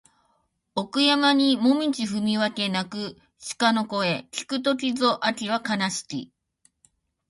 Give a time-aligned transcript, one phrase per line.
[0.73, 3.19] 奥山にもみぢ踏み分け鳴く
[3.59, 6.31] 鹿の声聞く時ぞ秋は悲しき